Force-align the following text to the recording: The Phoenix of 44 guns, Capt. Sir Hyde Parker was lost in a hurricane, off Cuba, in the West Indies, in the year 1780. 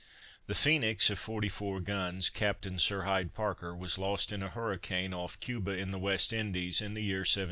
The 0.47 0.55
Phoenix 0.55 1.11
of 1.11 1.19
44 1.19 1.79
guns, 1.81 2.31
Capt. 2.31 2.67
Sir 2.81 3.03
Hyde 3.03 3.35
Parker 3.35 3.75
was 3.75 3.99
lost 3.99 4.31
in 4.31 4.41
a 4.41 4.49
hurricane, 4.49 5.13
off 5.13 5.39
Cuba, 5.39 5.77
in 5.77 5.91
the 5.91 5.99
West 5.99 6.33
Indies, 6.33 6.81
in 6.81 6.95
the 6.95 7.03
year 7.03 7.19
1780. 7.19 7.39